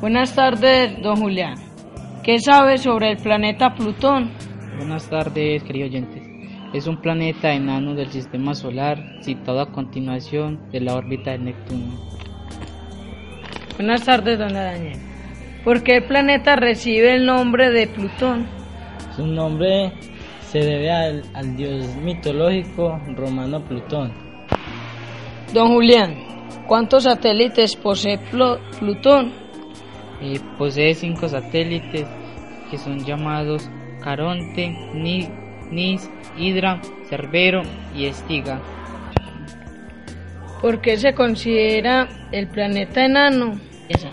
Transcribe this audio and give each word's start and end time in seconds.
Buenas 0.00 0.34
tardes, 0.34 1.00
don 1.02 1.16
Julián. 1.16 1.54
¿Qué 2.24 2.40
sabe 2.40 2.78
sobre 2.78 3.12
el 3.12 3.18
planeta 3.18 3.74
Plutón? 3.74 4.32
Buenas 4.76 5.08
tardes, 5.08 5.62
queridos 5.62 5.90
oyentes. 5.90 6.22
Es 6.72 6.86
un 6.86 7.00
planeta 7.00 7.52
enano 7.52 7.94
del 7.94 8.10
sistema 8.10 8.54
solar 8.54 8.98
situado 9.20 9.60
a 9.60 9.70
continuación 9.70 10.68
de 10.72 10.80
la 10.80 10.94
órbita 10.94 11.30
de 11.32 11.38
Neptuno. 11.38 11.96
Buenas 13.76 14.04
tardes, 14.04 14.38
don 14.38 14.52
Daniel. 14.52 14.98
¿Por 15.62 15.82
qué 15.82 15.98
el 15.98 16.04
planeta 16.04 16.56
recibe 16.56 17.14
el 17.14 17.26
nombre 17.26 17.70
de 17.70 17.86
Plutón? 17.86 18.46
Su 19.14 19.26
nombre 19.26 19.92
se 20.50 20.58
debe 20.60 20.90
al, 20.90 21.22
al 21.34 21.56
dios 21.56 21.86
mitológico 21.96 23.00
romano 23.16 23.60
Plutón. 23.62 24.12
Don 25.52 25.68
Julián, 25.74 26.14
¿cuántos 26.66 27.04
satélites 27.04 27.76
posee 27.76 28.18
Plo- 28.30 28.58
Plutón? 28.78 29.32
Eh, 30.20 30.40
posee 30.58 30.94
cinco 30.94 31.28
satélites 31.28 32.06
que 32.70 32.78
son 32.78 33.04
llamados 33.04 33.68
Caronte, 34.02 34.68
Ni- 34.94 35.28
Nis, 35.70 36.10
Hidra, 36.36 36.80
Cerbero 37.08 37.62
y 37.94 38.06
Estiga. 38.06 38.60
¿Por 40.60 40.80
qué 40.80 40.96
se 40.96 41.14
considera 41.14 42.08
el 42.32 42.48
planeta 42.48 43.04
enano? 43.04 43.58
Esa. 43.88 44.08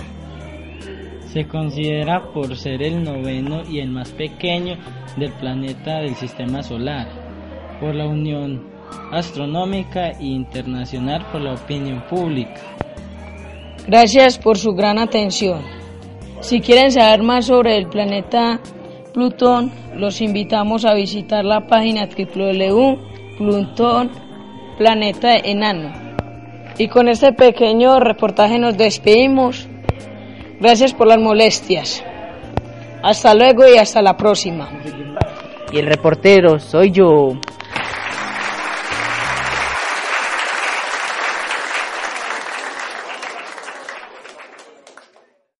Se 1.35 1.47
considera 1.49 2.31
por 2.31 2.55
ser 2.55 2.81
el 2.81 3.03
noveno 3.03 3.63
y 3.69 3.79
el 3.79 3.89
más 3.89 4.13
pequeño 4.13 4.77
del 5.17 5.33
planeta 5.33 5.97
del 5.97 6.15
sistema 6.15 6.63
solar, 6.63 7.09
por 7.81 7.93
la 7.93 8.07
Unión 8.07 8.69
Astronómica 9.11 10.11
e 10.11 10.27
Internacional 10.27 11.25
por 11.33 11.41
la 11.41 11.55
opinión 11.55 12.05
pública. 12.09 12.61
Gracias 13.85 14.39
por 14.39 14.57
su 14.57 14.75
gran 14.75 14.97
atención. 14.97 15.59
Si 16.39 16.61
quieren 16.61 16.93
saber 16.93 17.21
más 17.21 17.47
sobre 17.47 17.75
el 17.75 17.89
planeta 17.89 18.61
Plutón, 19.13 19.73
los 19.93 20.21
invitamos 20.21 20.85
a 20.85 20.93
visitar 20.93 21.43
la 21.43 21.67
página 21.67 22.07
www.plutón 22.07 24.09
Planeta 24.77 25.35
Enano. 25.35 25.91
Y 26.77 26.87
con 26.87 27.09
este 27.09 27.33
pequeño 27.33 27.99
reportaje 27.99 28.57
nos 28.57 28.77
despedimos. 28.77 29.67
Gracias 30.65 30.95
por 30.95 31.05
las 31.05 31.19
molestias. 31.19 32.03
Hasta 33.03 33.35
luego 33.35 33.67
y 33.71 33.77
hasta 33.77 34.01
la 34.01 34.17
próxima. 34.17 34.67
Y 35.71 35.77
el 35.77 35.85
reportero 35.85 36.57
soy 36.57 36.89
yo. 36.89 37.33